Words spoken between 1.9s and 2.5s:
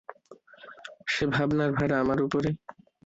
আমার উপরে।